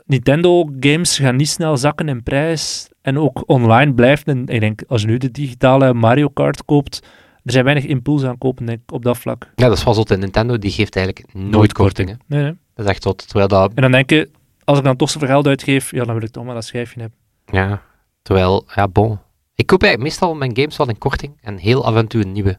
[0.05, 2.89] Nintendo-games gaan niet snel zakken in prijs.
[3.03, 7.07] En ook online blijft, en ik denk, als je nu de digitale Mario Kart koopt,
[7.45, 9.51] er zijn weinig impuls aan kopen, denk ik, op dat vlak.
[9.55, 12.19] Ja, dat is wel zo, Nintendo, die geeft eigenlijk nooit, kortingen.
[12.27, 12.57] Nee, nee.
[12.75, 14.31] Dat is echt zo, terwijl dat, En dan denk je,
[14.65, 17.01] als ik dan toch zoveel geld uitgeef, ja, dan wil ik toch maar dat schijfje
[17.01, 17.19] hebben.
[17.47, 17.83] ja,
[18.23, 19.19] terwijl, ja, bon.
[19.55, 22.33] Ik koop eigenlijk meestal mijn games wel in korting en heel af en toe een
[22.33, 22.59] nieuwe.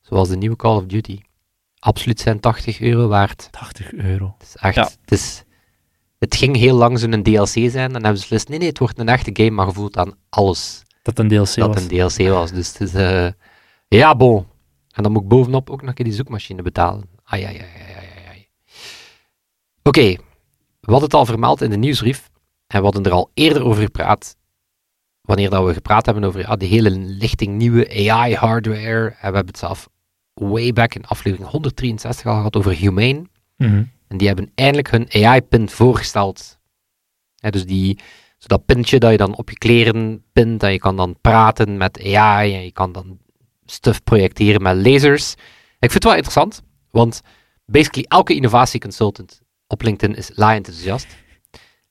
[0.00, 1.18] Zoals de nieuwe Call of Duty.
[1.84, 3.48] Absoluut zijn 80 euro waard.
[3.50, 4.34] 80 euro.
[4.38, 4.82] Het is echt, Ja.
[5.00, 5.42] het is...
[6.18, 8.98] Het ging heel lang zo'n DLC zijn, dan hebben ze beslist, nee, nee, het wordt
[8.98, 11.82] een echte game, maar gevoeld aan alles Dat een DLC dat was.
[11.82, 12.52] een DLC was.
[12.52, 13.28] Dus het is, eh,
[13.88, 14.46] ja, bon.
[14.90, 17.08] En dan moet ik bovenop ook nog een keer die zoekmachine betalen.
[17.24, 18.48] Ai, ai, ai, ai, ai.
[19.82, 20.00] Oké,
[20.80, 22.30] we hadden het al vermeld in de nieuwsbrief,
[22.66, 24.36] en we hadden er al eerder over gepraat,
[25.20, 29.46] wanneer dat we gepraat hebben over ja, die hele lichting nieuwe AI-hardware, en we hebben
[29.46, 29.88] het zelf
[30.34, 33.22] way back in aflevering 163 al gehad over Humane,
[33.56, 33.82] Mhm.
[34.08, 36.58] en die hebben eindelijk hun AI-pin voorgesteld.
[37.50, 37.98] Dus die,
[38.38, 41.76] zo dat pintje dat je dan op je kleren pint, en je kan dan praten
[41.76, 43.18] met AI, en je kan dan
[43.64, 45.32] stuff projecteren met lasers.
[45.78, 47.20] Ik vind het wel interessant, want
[47.66, 51.06] basically elke innovatieconsultant op LinkedIn is laai enthousiast.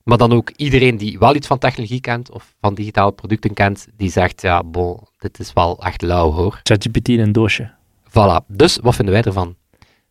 [0.02, 3.86] Maar dan ook iedereen die wel iets van technologie kent, of van digitale producten kent,
[3.96, 6.60] die zegt, ja, bon, dit is wel echt lauw hoor.
[6.62, 7.74] ChatGPT in een doosje.
[8.14, 9.56] Voilà, dus wat vinden wij ervan?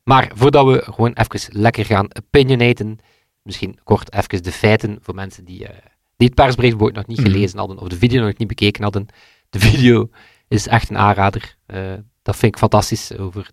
[0.03, 2.99] Maar voordat we gewoon even lekker gaan opinionaten,
[3.41, 5.77] misschien kort even de feiten voor mensen die, eh,
[6.17, 7.27] die het nog niet Mhm.
[7.31, 9.07] gelezen hadden of de video nog niet bekeken hadden.
[9.49, 10.09] De video
[10.47, 11.57] is echt een aanrader.
[11.65, 13.17] Eh, dat vind ik fantastisch.
[13.17, 13.49] Over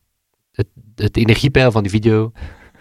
[0.53, 2.33] het, het energiepeil van die video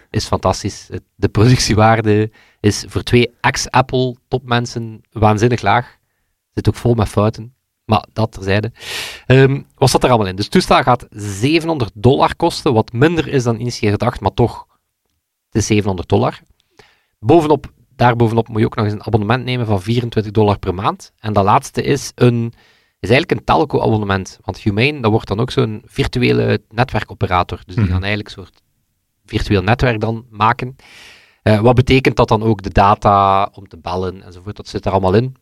[0.09, 0.87] is fantastisch.
[0.91, 5.97] Het- de productiewaarde is voor twee ex-Apple topmensen waanzinnig laag.
[6.53, 7.53] Zit ook vol met fouten.
[7.89, 8.71] Maar dat terzijde.
[9.25, 10.35] Ehm wat zat er allemaal in?
[10.35, 14.65] Dus toestel gaat 700 dollar kosten, wat minder is dan initieel gedacht, maar toch,
[15.45, 16.39] het is 700 dollar.
[17.19, 21.11] Bovenop, daarbovenop moet je ook nog eens een abonnement nemen van 24 dollar per maand.
[21.19, 22.53] En dat laatste is, een,
[22.99, 24.39] is eigenlijk een telco-abonnement.
[24.43, 27.57] Want Humane, dat wordt dan ook zo'n virtuele netwerkoperator.
[27.65, 27.93] Dus die Mhm.
[27.93, 28.61] gaan eigenlijk een soort
[29.25, 30.75] virtueel netwerk dan maken.
[31.41, 34.91] Eh, wat betekent dat dan ook de data om te bellen enzovoort, dat zit er
[34.91, 35.35] allemaal in.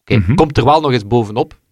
[0.00, 0.34] Oké, Mhm.
[0.34, 1.62] komt er wel nog eens bovenop.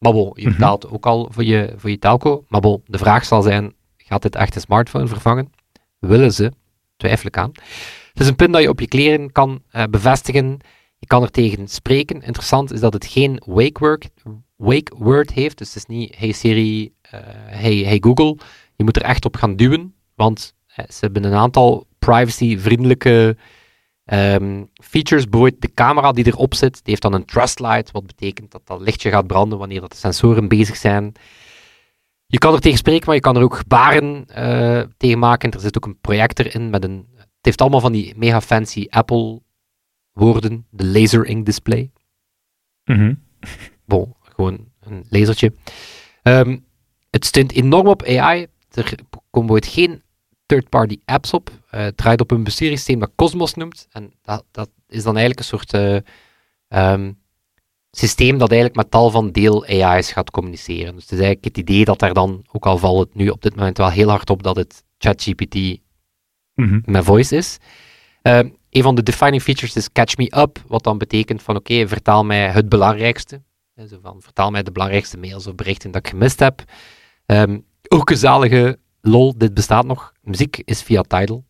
[0.00, 0.50] Maar bon, je Mhm.
[0.56, 2.44] betaalt ook al voor je, voor je telco.
[2.48, 5.52] Maar bon, de vraag zal zijn, gaat dit echt een smartphone vervangen?
[5.98, 6.52] Willen ze?
[6.96, 7.50] Twijfel ik aan.
[8.12, 10.58] Het is een pin dat je op je kleren kan eh, bevestigen.
[10.98, 12.22] Je kan er tegen spreken.
[12.22, 14.08] Interessant is dat het geen wake word,
[14.56, 15.58] wake word heeft.
[15.58, 18.36] Dus het is niet hey Siri, eh, hey, hey Google.
[18.76, 19.94] Je moet er echt op gaan duwen.
[20.14, 23.36] Want eh, ze hebben een aantal privacy-vriendelijke
[24.10, 25.28] ehm, features.
[25.28, 27.90] Bijvoorbeeld de camera die erop zit, die heeft dan een trust light.
[27.90, 31.12] Wat betekent dat dat lichtje gaat branden wanneer dat de sensoren bezig zijn.
[32.26, 35.50] Je kan er tegen spreken, maar je kan er ook gebaren eh, tegen maken.
[35.50, 37.08] Er zit ook een projector in met een.
[37.16, 39.42] Het heeft allemaal van die mega fancy Apple
[40.12, 40.66] woorden.
[40.70, 41.90] De laser ink display.
[42.84, 43.14] Mhm.
[43.84, 45.52] Bon, gewoon een lasertje.
[46.22, 46.58] Ehm,
[47.10, 48.46] het steunt enorm op AI.
[48.70, 48.94] Er
[49.30, 50.02] komen ooit geen
[50.50, 51.50] third-party apps op.
[51.70, 53.86] Eh, het draait op een besturingssysteem dat Cosmos noemt.
[53.90, 55.96] En dat, dat is dan eigenlijk een soort eh,
[56.68, 57.12] ehm,
[57.90, 60.94] systeem dat eigenlijk met tal van deel AI's gaat communiceren.
[60.94, 63.42] Dus het is eigenlijk het idee dat daar dan, ook al valt het nu op
[63.42, 65.78] dit moment wel heel hard op dat het ChatGPT
[66.54, 66.80] Mhm.
[66.84, 67.58] met voice is.
[68.22, 71.88] Ehm, een van de defining features is Catch Me Up, wat dan betekent van oké,
[71.88, 73.42] vertaal mij het belangrijkste.
[73.74, 76.64] Hè, Zo van, vertaal mij de belangrijkste mails of berichten dat ik gemist heb.
[77.26, 77.58] Ehm,
[77.88, 80.12] ook een zalige lol, dit bestaat nog.
[80.30, 81.44] Muziek is via Tidal.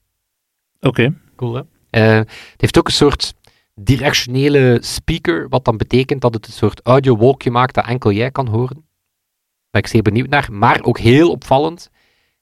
[0.80, 1.14] Oké.
[1.36, 1.62] Cool, hè?
[1.90, 3.34] Eh, het heeft ook een soort
[3.74, 8.46] directionele speaker, wat dan betekent dat het een soort audio-wolkje maakt dat enkel jij kan
[8.46, 8.74] horen.
[8.74, 10.52] Daar ben ik zeer benieuwd naar.
[10.52, 11.90] Maar ook heel opvallend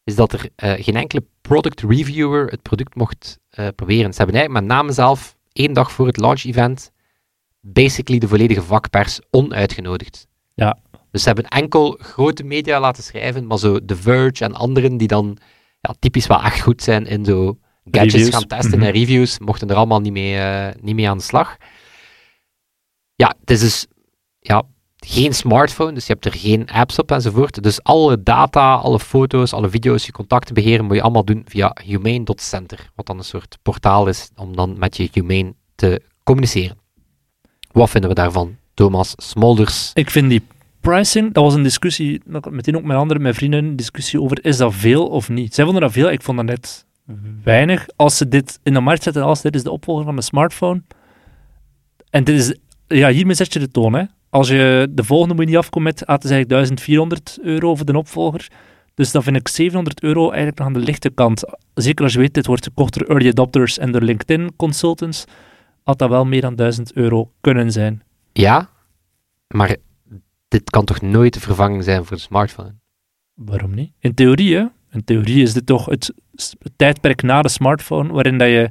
[0.05, 4.12] is dat er eh, geen enkele product reviewer het product mocht eh, proberen.
[4.12, 6.90] Ze hebben eigenlijk met name zelf één dag voor het launch event
[7.61, 10.27] basically de volledige vakpers onuitgenodigd.
[10.55, 10.79] Ja.
[11.11, 15.09] Dus ze hebben enkel grote media laten schrijven, maar zo The Verge en anderen die
[15.09, 15.38] dan
[15.88, 18.35] ja, typisch wel echt goed zijn in zo gadgets Reviews.
[18.35, 18.87] gaan testen Mhm.
[18.87, 21.57] en reviews, mochten er allemaal niet mee, eh, niet mee aan de slag.
[23.14, 23.87] Ja, het is dus
[24.40, 24.62] ja,
[24.96, 27.62] geen smartphone, dus je hebt er geen apps op enzovoort.
[27.62, 31.77] Dus alle data, alle foto's, alle video's, je contacten beheren, moet je allemaal doen via
[31.85, 36.79] humane.center, wat dan een soort portaal is om dan met je humane te communiceren.
[37.72, 38.57] Wat vinden we daarvan?
[38.74, 39.90] Thomas Smolders.
[39.94, 40.42] Ik vind die
[40.80, 44.56] pricing, dat was een discussie, meteen ook met anderen, met vrienden, een discussie over, is
[44.56, 45.54] dat veel of niet?
[45.54, 46.86] Zij vonden dat veel, ik vond dat net
[47.44, 47.86] weinig.
[47.96, 50.82] Als ze dit in de markt zetten als dit is de opvolger van een smartphone,
[52.10, 52.54] en dit is,
[52.86, 56.06] ja, hiermee zet je de toon, als je de volgende moet je niet afkomen met,
[56.06, 58.48] ah, het is eigenlijk 1400 euro voor de opvolger.
[58.94, 61.44] Dus dan vind ik 700 euro eigenlijk nog aan de lichte kant.
[61.74, 65.24] Zeker als je weet, dit wordt gekocht door early adopters en door LinkedIn consultants,
[65.82, 68.02] had dat wel meer dan 1000 euro kunnen zijn.
[68.32, 68.70] Ja,
[69.48, 69.76] maar
[70.48, 72.74] dit kan toch nooit de vervanging zijn voor de smartphone?
[73.34, 73.92] Waarom niet?
[73.98, 74.64] In theorie, hè?
[74.90, 76.14] In theorie is dit toch het,
[76.76, 78.70] tijdperk na de smartphone, waarin dat je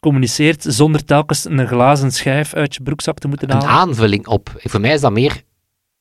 [0.00, 3.70] communiceert zonder telkens een glazen schijf uit je broekzak te moeten Een halen.
[3.70, 4.52] aanvulling op.
[4.56, 5.42] Voor mij is dat meer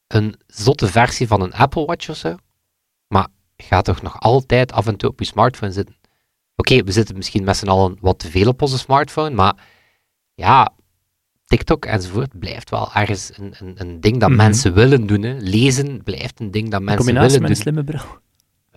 [0.07, 2.35] een zotte versie van een Apple Watch of zo.
[3.07, 5.95] Maar gaat toch nog altijd af en toe op je smartphone zitten.
[6.55, 9.55] Oké, we zitten misschien met z'n allen wat te veel op onze smartphone, maar
[10.33, 10.73] ja,
[11.55, 14.37] TikTok enzovoort blijft wel ergens een, een, een ding dat Mhm.
[14.37, 15.21] mensen willen doen.
[15.21, 15.35] Hè.
[15.39, 18.01] Lezen blijft een ding dat mensen combinatie willen met een slimme bril.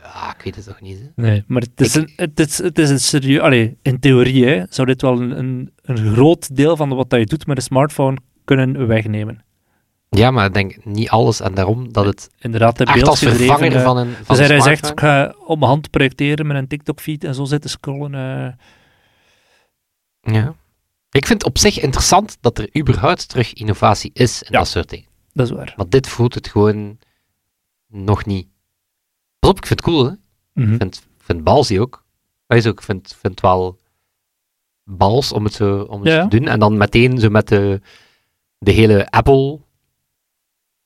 [0.03, 0.99] Ja, ik weet het toch niet.
[0.99, 1.23] Hè.
[1.23, 3.41] Nee, maar het is een, het is, het is een serieus...
[3.41, 7.19] Allee, in theorie hè, zou dit wel een, een, een groot deel van wat dat
[7.21, 9.43] je doet met een smartphone kunnen wegnemen.
[10.11, 13.77] Ja, maar ik denk niet alles en daarom dat het Inderdaad, de echt als vervanger
[13.77, 16.67] eh, van een, van Dus hij zegt, ik ga op mijn hand projecteren met een
[16.67, 18.15] TikTok-feed en zo zitten scrollen.
[18.15, 18.53] eh.
[21.29, 24.59] Vind het op zich interessant dat er überhaupt terug innovatie is in Ja.
[24.59, 25.07] dat soort dingen.
[25.33, 25.75] dat is waar.
[25.77, 26.99] Maar dit voelt het gewoon
[27.87, 28.49] nog niet.
[29.39, 30.13] Pas op, ik vind het cool, hè.
[30.53, 30.73] Mhm.
[30.73, 32.05] Ik vind, vind balzie ook.
[32.47, 33.79] Hij is ook, ik vind, vind het wel
[34.85, 36.27] bals om het zo om het Ja.
[36.29, 36.49] te doen.
[36.49, 37.81] En dan meteen zo met de,
[38.59, 39.61] de hele Apple...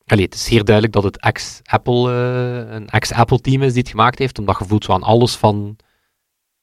[0.05, 4.18] Allee, het is zeer duidelijk dat het ex-Apple, eh, een ex-Apple-team is die het gemaakt
[4.18, 5.76] heeft, omdat je voelt zo aan alles van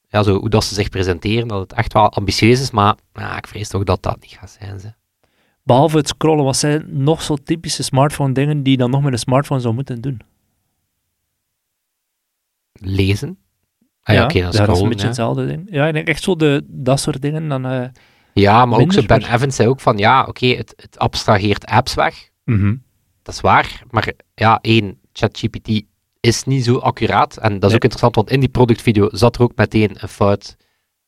[0.09, 3.37] ja, zo, hoe dat ze zich presenteren, dat het echt wel ambitieus is, maar ja,
[3.37, 4.79] ik vrees toch dat dat niet gaat zijn.
[4.79, 4.93] Ze.
[5.63, 9.13] Behalve het scrollen, wat zijn nog zo typische smartphone dingen die je dan nog met
[9.13, 10.21] een smartphone zou moeten doen?
[12.73, 13.37] Lezen.
[14.01, 15.07] Ah, ja, dan ja, dat is een beetje ja.
[15.07, 15.67] hetzelfde ding.
[15.71, 17.47] Ja, ik denk echt zo de, dat soort dingen.
[17.47, 17.87] Dan, eh,
[18.33, 21.65] Ja, maar ook zo, Ben maar- Evans zei ook van, ja, oké, het, het abstraheert
[21.65, 22.29] apps weg.
[22.45, 22.75] mhm.
[23.23, 25.81] Dat is waar, maar ja, één, ChatGPT
[26.19, 27.37] is niet zo accuraat.
[27.37, 27.75] En dat is Nee.
[27.75, 30.55] ook interessant, want in die productvideo zat er ook meteen een fout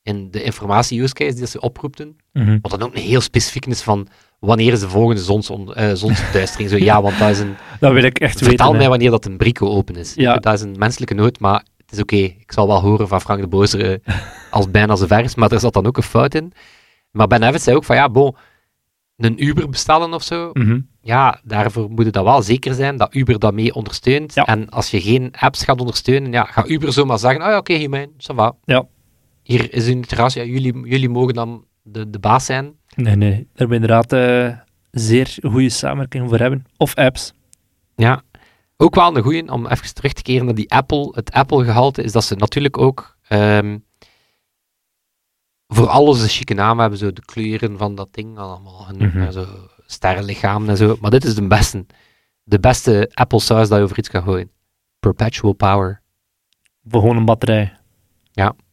[0.04, 2.16] in de informatie-use case die ze oproepten.
[2.34, 2.58] Mhm.
[2.62, 4.08] Wat dan ook een heel specifiek is van,
[4.40, 6.70] wanneer is de volgende zonson, eh, zonsverduistering?
[6.70, 7.56] zo, ja, want dat is een...
[7.80, 8.72] Dat wil ik echt Vertel weten.
[8.72, 8.90] mij hè.
[8.90, 10.14] wanneer dat een brico open is.
[10.14, 10.36] Ja.
[10.38, 12.16] Dat is een menselijke nood, maar het is oké.
[12.16, 14.16] Ik zal wel horen van Frank de Bozer eh,
[14.52, 16.54] als bijna zover is, maar er zat dan ook een fout in.
[17.12, 18.36] Maar Ben Evans zei ook van, ja, bon,
[19.18, 20.80] een Uber bestellen of zo, Mhm.
[21.02, 24.34] Ja, daarvoor moet het dan wel zeker zijn dat Uber dat mee ondersteunt.
[24.34, 24.46] Ja.
[24.46, 27.74] En als je geen apps gaat ondersteunen, ja, gaat Uber zomaar zeggen, oh ja, oké,
[27.74, 28.56] Himijn, ça va.
[28.66, 28.86] Ja.
[29.44, 32.74] Hier is een terras, ja, jullie, jullie mogen dan de, de baas zijn.
[32.96, 33.30] Nee, nee.
[33.32, 34.58] Daar hebben we inderdaad eh,
[34.92, 36.66] zeer goede samenwerking voor hebben.
[36.78, 37.34] Of apps.
[37.96, 38.22] Ja.
[38.78, 42.12] Ook wel een goeie, om even terug te keren naar die Apple, het Apple-gehalte, is
[42.12, 43.78] dat ze natuurlijk ook ehm,
[45.68, 49.22] voor alles een chique naam hebben, zo de kleuren van dat ding, allemaal, en, Mhm.
[49.22, 49.46] ja, zo
[49.92, 50.98] sterrenlichamen en zo.
[51.02, 51.86] Maar dit is de beste,
[52.44, 54.52] de beste Apple dat je over iets kan gooien.
[55.00, 56.02] Perpetual power.
[56.84, 57.80] Voor gewoon een batterij.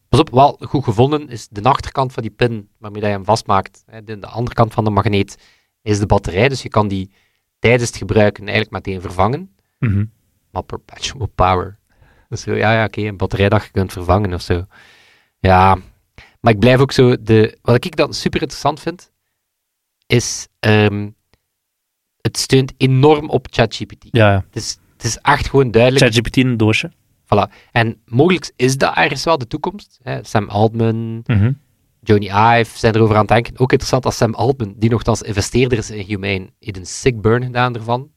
[0.09, 3.85] Pas op, wel goed gevonden is de achterkant van die pin waarmee je hem vastmaakt.
[4.05, 5.39] De, de andere kant van de magneet
[5.83, 7.13] is de batterij, dus je kan die
[7.59, 9.55] tijdens het gebruiken eigenlijk meteen vervangen.
[9.79, 10.05] Mhm.
[10.51, 11.79] Maar perpetual power.
[12.29, 14.65] Dus zo, ja, ja oké, een batterij dat je kunt vervangen of zo.
[15.39, 15.79] Ja,
[16.41, 17.23] maar ik blijf ook zo.
[17.23, 19.13] De, wat ik dan super interessant vind,
[20.09, 20.49] is.
[20.61, 21.09] ehm,
[22.21, 24.07] het steunt enorm op ChatGPT.
[24.11, 24.45] Ja, ja.
[24.47, 26.05] Het, is, het is echt gewoon duidelijk.
[26.05, 26.93] ChatGPT in een doosje.
[27.25, 27.53] Voilà.
[27.73, 29.99] En mogelijk is dat ergens wel de toekomst.
[30.03, 30.25] Hè.
[30.25, 31.53] Sam Altman, Mhm.
[32.01, 33.53] Johnny Ive zijn erover aan het denken.
[33.59, 37.43] Ook interessant als Sam Altman, die nogthans investeerder is in Humane, heeft een sick burn
[37.43, 38.11] gedaan ervan.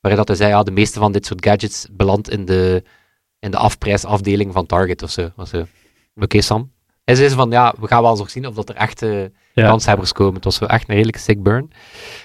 [0.00, 2.84] Waarin dat hij zei, ja, de meeste van dit soort gadgets belandt in de,
[3.38, 5.30] in de afprijsafdeling van Target of zo.
[5.36, 5.66] Of zo.
[6.14, 6.72] Oké, Sam.
[7.04, 9.68] Hij zei van, ja, we gaan wel eens nog zien of dat er echte Ja.
[9.68, 10.34] kanshebbers komen.
[10.34, 11.70] Het was zo echt een redelijk sick burn.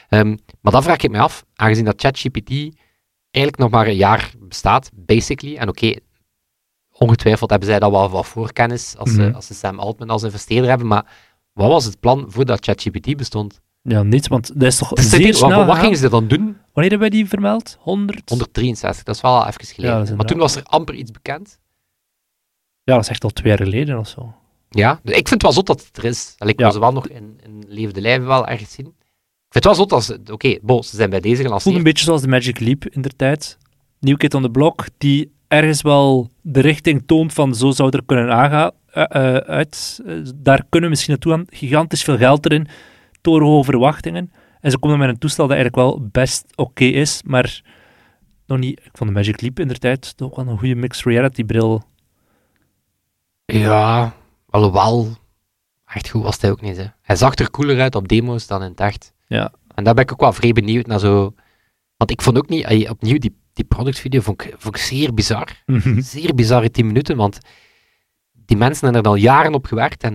[0.10, 2.50] Ehm, maar dan vraag ik me af, aangezien dat ChatGPT
[3.32, 5.96] eigenlijk nog maar een jaar bestaat, basically, en oké,
[6.92, 9.36] ongetwijfeld hebben zij dat wel wat voorkennis als, ze, Mhm.
[9.36, 11.06] als ze Sam Altman als investeerder hebben, maar
[11.54, 13.62] wat was het plan voordat ChatGPT bestond?
[13.82, 16.40] Ja, niets, want dat is toch Dus zeer wat, snel wat, gingen ze dan doen?
[16.74, 17.78] Wanneer hebben wij die vermeld?
[17.80, 18.30] 100?
[18.30, 19.92] 163, dat is wel even geleden.
[19.92, 21.60] Ja, dat is maar toen was er amper iets bekend.
[22.84, 24.34] Ja, dat is echt al twee jaar geleden of zo.
[24.76, 26.36] Ja, ik vind het wel zot dat het er is.
[26.38, 26.72] Allee, ik Ja.
[26.72, 28.86] ze wel nog in, in levende lijven wel ergens zien.
[28.86, 28.94] Ik
[29.50, 30.20] vind het wel zot als ze...
[30.32, 31.76] Oké, bon, ze zijn bij deze voelt gelanceerd.
[31.76, 33.58] een beetje zoals de Magic Leap in der tijd.
[34.00, 38.04] New Kid on the Block, die ergens wel de richting toont van zo zou er
[38.06, 38.72] kunnen aangaan.
[38.88, 39.04] eh,
[39.36, 40.02] eh, uit.
[40.36, 41.46] Daar kunnen we misschien naartoe gaan.
[41.50, 42.68] Gigantisch veel geld erin.
[43.22, 44.32] Torenhoge verwachtingen.
[44.62, 47.62] En ze komen met een toestel dat eigenlijk wel best oké is, maar
[48.46, 48.80] nog niet...
[48.84, 51.84] Ik vond de Magic Leap in der tijd toch wel een goede mixed reality bril.
[53.46, 54.14] Ja,
[54.56, 55.18] alhoewel...
[55.86, 56.86] Echt goed was hij ook niet, hè.
[57.02, 59.14] Hij zag er cooler uit op demo's dan in het echt.
[59.28, 59.54] Ja.
[59.76, 61.34] En daar ben ik ook wel vrij benieuwd naar zo...
[61.98, 65.64] Want ik vond ook niet, opnieuw, die, die productvideo vond ik, vond ik zeer bizar.
[65.66, 66.02] Mhm.
[66.02, 67.38] Zeer bizarre 10 minuten, want
[68.46, 70.14] die mensen hebben er al jaren op gewerkt en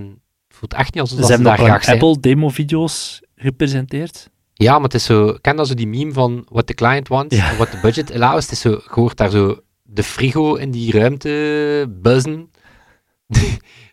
[0.49, 2.01] het voelt echt niet alsof Ze ze, hebben daar graag zijn.
[2.01, 4.31] Apple demo-video's gepresenteerd.
[4.53, 5.39] Ja, maar het is zo...
[5.41, 7.55] Ken dat zo die meme van what the client wants, Ja.
[7.55, 8.43] what the budget allows?
[8.43, 12.51] Het is zo, je hoort daar zo de frigo in die ruimte buzzen.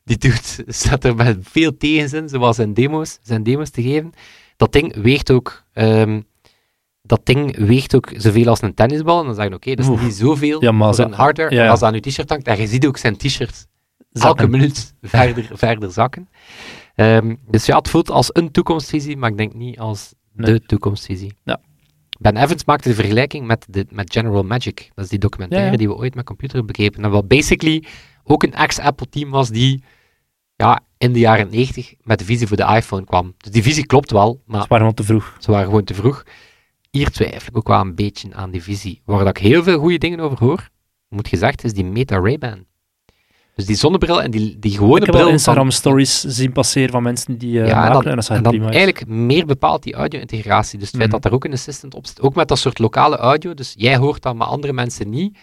[0.08, 4.12] Die, doet, staat er met veel tegenzin, zoals zijn demo's, zijn demo's te geven.
[4.58, 5.64] Dat ding weegt ook...
[5.74, 6.22] ehm,
[7.02, 9.20] dat ding weegt ook zoveel als een tennisbal.
[9.20, 11.48] En dan zeggen oké, dat is niet zoveel Ja, maar een ja.
[11.50, 13.68] Maar als aan je t-shirt hangt, en je ziet ook zijn t-shirt
[14.12, 16.30] elke minuut verder, verder zakken.
[16.96, 20.52] Ehm, dus ja, het voelt als een toekomstvisie, maar ik denk niet als Nee.
[20.54, 21.34] de toekomstvisie.
[21.44, 21.60] Ja.
[22.20, 24.92] Ben Evans maakte de vergelijking met, de, met General Magic.
[24.96, 25.78] Dat is die documentaire Ja, ja.
[25.78, 27.04] die we ooit met computer bekeken.
[27.04, 27.84] En wat basically
[28.24, 29.84] ook een ex-Apple-team was die
[30.58, 33.34] ja, in de jaren 90 met de visie voor de iPhone kwam.
[33.38, 35.36] Dus die visie klopt wel, maar Ze waren al te vroeg.
[35.40, 36.24] ze waren gewoon te vroeg.
[36.92, 39.02] Hier twijfel ik ook wel een beetje aan die visie.
[39.06, 40.70] Waar dat ik heel veel goede dingen over hoor,
[41.10, 42.66] moet gezegd, is die Meta Ray-Ban.
[43.56, 45.24] Dus die zonnebril en die, die gewone Ik heb bril...
[45.24, 48.36] van- Instagram-stories zien passeren van mensen die eh Ja, en maken, dan, en dat en
[48.36, 50.80] er dan eigenlijk meer bepaalt die audio-integratie.
[50.80, 51.20] Dus het feit Mhm.
[51.22, 53.98] dat daar ook een assistant op zit, ook met dat soort lokale audio, dus jij
[53.98, 55.38] hoort dat, maar andere mensen niet.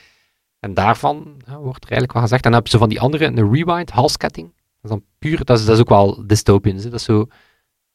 [0.60, 2.44] En daarvan ja, wordt er eigenlijk wel gezegd.
[2.44, 4.52] En dan hebben ze van die andere, een rewind, halsketting.
[4.84, 6.84] Dat is dan puur, dat is, dat is ook wel dystopisch.
[6.84, 6.90] hè.
[6.90, 7.26] Dat is zo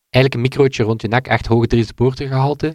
[0.09, 2.67] eigenlijk een microotje rond je nek, echt hoge transportergehalte.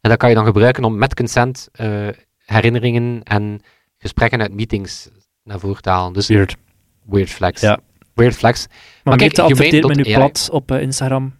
[0.00, 3.60] En dat kan je dan gebruiken om met consent eh, herinneringen en
[3.98, 5.08] gesprekken uit meetings
[5.42, 6.12] naar voren te halen.
[6.12, 6.56] Dus Weird.
[7.04, 7.60] weird flex.
[7.60, 7.78] Ja.
[8.14, 8.66] Weird flex.
[9.04, 11.34] Maar, kijk, Meta adverteert met dot nu plat op eh, Instagram.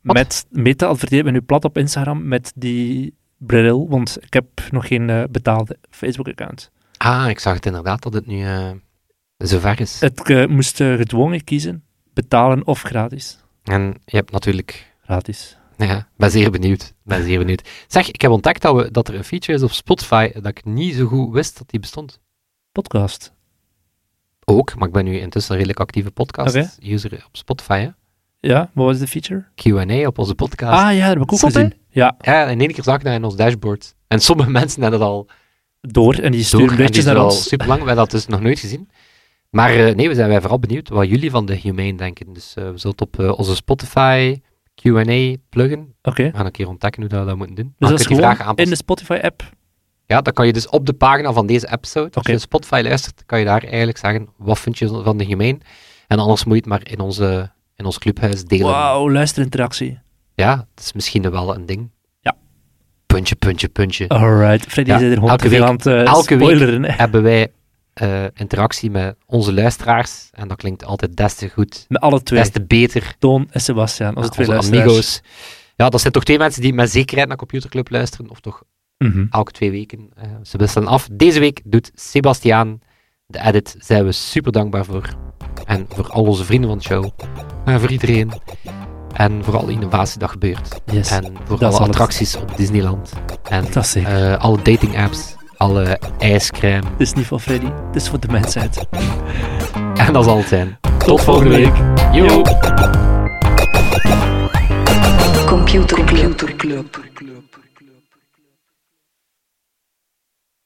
[0.00, 0.16] Wat?
[0.16, 4.86] Met, Meta adverteert met nu plat op Instagram met die bril, want ik heb nog
[4.86, 6.70] geen eh, betaalde Facebook-account.
[6.96, 8.44] Ah, ik zag het inderdaad dat het nu
[9.46, 10.00] zover is.
[10.00, 13.38] Het eh, moest gedwongen kiezen, betalen of gratis.
[13.62, 14.90] En je hebt natuurlijk...
[15.04, 15.56] Gratis.
[15.76, 16.92] Ja, ben zeer benieuwd.
[17.04, 17.68] ben zeer benieuwd.
[17.86, 20.64] Zeg, ik heb ontdekt dat, we, dat er een feature is op Spotify dat ik
[20.64, 22.20] niet zo goed wist dat die bestond.
[22.72, 23.32] Podcast.
[24.44, 27.78] Ook, maar ik ben nu intussen een redelijk actieve podcast-user op Spotify.
[27.80, 27.88] hè.
[28.40, 29.44] Ja, wat was de feature?
[29.54, 30.82] Q&A op onze podcast.
[30.82, 31.74] Ah ja, dat heb ik ook Zot, gezien.
[31.88, 33.94] Ja, Ja, in één keer zag ik dat in ons dashboard.
[34.08, 35.28] En sommige mensen hebben dat al
[35.80, 37.48] door en die sturen berichtjes naar al ons.
[37.48, 37.80] super lang.
[37.80, 38.90] We hebben dat dus nog nooit gezien.
[39.52, 42.32] Maar eh, nee, we zijn wij vooral benieuwd wat jullie van de Humane denken.
[42.32, 44.40] Dus eh, we zullen het op eh, onze Spotify
[44.74, 45.94] Q&A pluggen.
[46.02, 47.74] Oké, We gaan een keer ontdekken hoe dat we dat moeten doen.
[47.78, 48.64] dus dat is die vragen aanpassen.
[48.64, 49.42] in de Spotify-app.
[50.06, 53.22] Ja, dan kan je dus op de pagina van deze episode, als je Spotify luistert,
[53.26, 55.58] kan je daar eigenlijk zeggen, wat vind je van de Humane?
[56.06, 58.66] En anders moet je het maar in, onze, in ons clubhuis delen.
[58.66, 59.98] Wauw, luisterinteractie.
[60.34, 61.90] Ja, dat is misschien wel een ding.
[62.20, 62.36] Ja.
[63.06, 64.08] Puntje, puntje, puntje.
[64.08, 66.82] Alright, Freddy Ja, is er gewoon elke week- aan het elke week spoileren.
[66.84, 66.90] hè.
[66.92, 67.48] Hebben wij
[67.94, 70.28] eh, interactie met onze luisteraars.
[70.32, 73.14] En dat klinkt altijd des te goed, Met alle twee, des te beter.
[73.18, 75.20] Toon en Sebastian, als Onze twee amigos.
[75.76, 78.30] Ja, dat zijn toch twee mensen die met zekerheid naar Computerclub luisteren.
[78.30, 78.62] Of toch
[78.98, 79.26] Mhm.
[79.30, 80.10] elke twee weken.
[80.14, 81.08] eh, ze wisselen af.
[81.12, 82.78] Deze week doet Sebastiaan
[83.26, 83.76] de edit.
[83.78, 85.08] Zijn we super dankbaar voor.
[85.66, 87.08] En voor al onze vrienden van de show.
[87.64, 88.32] En voor iedereen.
[89.12, 90.80] En voor alle innovatie dat gebeurt.
[90.92, 93.12] Yes, En voor alle attracties op Disneyland.
[93.48, 95.34] En eh, alle dating apps.
[95.62, 96.86] Alle ijscrème.
[96.90, 98.78] Het is niet voor Freddy, het is voor de mensheid.
[99.94, 100.78] En dat zal het zijn.
[100.98, 101.72] Tot volgende week.
[102.12, 102.42] Yo!
[105.46, 106.04] Computer
[106.56, 107.00] Club.